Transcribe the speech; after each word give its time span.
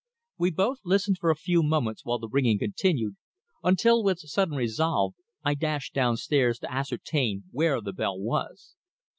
We 0.39 0.49
both 0.49 0.79
listened 0.83 1.19
for 1.19 1.29
a 1.29 1.35
few 1.35 1.61
moments 1.61 2.03
while 2.03 2.17
the 2.17 2.27
ringing 2.27 2.57
continued, 2.57 3.17
until 3.63 4.01
with 4.03 4.17
sudden 4.21 4.57
resolve 4.57 5.13
I 5.43 5.53
dashed 5.53 5.93
downstairs 5.93 6.57
to 6.61 6.73
ascertain 6.73 7.43
where 7.51 7.79
the 7.81 7.93
bell 7.93 8.17
was. 8.17 8.75